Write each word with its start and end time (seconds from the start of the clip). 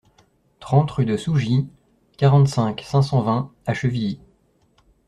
trente 0.59 0.89
rue 0.89 1.05
de 1.05 1.15
Sougy, 1.15 1.67
quarante-cinq, 2.17 2.81
cinq 2.83 3.03
cent 3.03 3.21
vingt 3.21 3.51
à 3.67 3.75
Chevilly 3.75 4.19